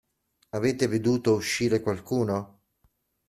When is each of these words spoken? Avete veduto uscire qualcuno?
Avete 0.57 0.87
veduto 0.87 1.35
uscire 1.35 1.79
qualcuno? 1.81 2.63